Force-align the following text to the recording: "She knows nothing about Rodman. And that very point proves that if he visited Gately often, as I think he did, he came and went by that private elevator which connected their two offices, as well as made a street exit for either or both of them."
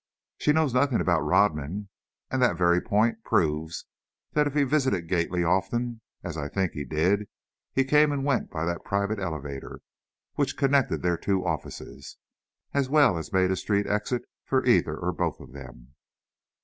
"She 0.39 0.51
knows 0.51 0.73
nothing 0.73 0.99
about 0.99 1.21
Rodman. 1.21 1.87
And 2.31 2.41
that 2.41 2.57
very 2.57 2.81
point 2.81 3.23
proves 3.23 3.85
that 4.31 4.47
if 4.47 4.55
he 4.55 4.63
visited 4.63 5.07
Gately 5.07 5.43
often, 5.43 6.01
as 6.23 6.37
I 6.37 6.49
think 6.49 6.71
he 6.71 6.83
did, 6.83 7.27
he 7.71 7.83
came 7.83 8.11
and 8.11 8.25
went 8.25 8.49
by 8.49 8.65
that 8.65 8.83
private 8.83 9.19
elevator 9.19 9.81
which 10.33 10.57
connected 10.57 11.03
their 11.03 11.17
two 11.17 11.45
offices, 11.45 12.17
as 12.73 12.89
well 12.89 13.15
as 13.15 13.31
made 13.31 13.51
a 13.51 13.55
street 13.55 13.85
exit 13.85 14.23
for 14.43 14.65
either 14.65 14.97
or 14.97 15.11
both 15.11 15.39
of 15.39 15.51
them." 15.51 15.93